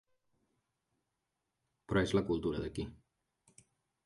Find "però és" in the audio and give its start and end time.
1.91-2.15